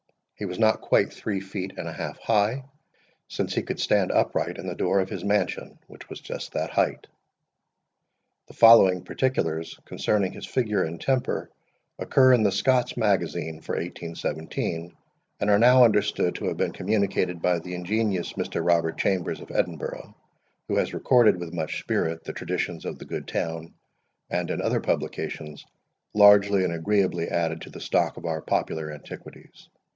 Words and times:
He 0.35 0.45
was 0.45 0.57
not 0.57 0.81
quite 0.81 1.13
three 1.13 1.39
feet 1.39 1.73
and 1.77 1.87
a 1.87 1.93
half 1.93 2.17
high, 2.17 2.63
since 3.27 3.53
he 3.53 3.61
could 3.61 3.79
stand 3.79 4.11
upright 4.11 4.57
in 4.57 4.65
the 4.65 4.73
door 4.73 4.99
of 4.99 5.11
his 5.11 5.23
mansion, 5.23 5.77
which 5.85 6.09
was 6.09 6.19
just 6.19 6.53
that 6.53 6.71
height. 6.71 7.05
The 8.47 8.55
following 8.55 9.03
particulars 9.03 9.79
concerning 9.85 10.31
his 10.33 10.47
figure 10.47 10.81
and 10.83 10.99
temper 10.99 11.51
occur 11.99 12.33
in 12.33 12.41
the 12.41 12.51
SCOTS 12.51 12.97
MAGAZINE 12.97 13.61
for 13.61 13.73
1817, 13.75 14.97
and 15.39 15.49
are 15.51 15.59
now 15.59 15.83
understood 15.83 16.33
to 16.33 16.45
have 16.45 16.57
been 16.57 16.71
communicated 16.73 17.39
by 17.39 17.59
the 17.59 17.75
ingenious 17.75 18.33
Mr. 18.33 18.65
Robert 18.65 18.97
Chambers 18.97 19.39
of 19.41 19.51
Edinburgh, 19.51 20.15
who 20.67 20.77
has 20.77 20.95
recorded 20.95 21.39
with 21.39 21.53
much 21.53 21.77
spirit 21.79 22.23
the 22.23 22.33
traditions 22.33 22.85
of 22.85 22.97
the 22.97 23.05
Good 23.05 23.27
Town, 23.27 23.75
and, 24.31 24.49
in 24.49 24.59
other 24.63 24.79
publications, 24.81 25.63
largely 26.15 26.63
and 26.63 26.73
agreeably 26.73 27.27
added 27.27 27.61
to 27.61 27.69
the 27.69 27.79
stock 27.79 28.17
of 28.17 28.25
our 28.25 28.41
popular 28.41 28.91
antiquities. 28.91 29.69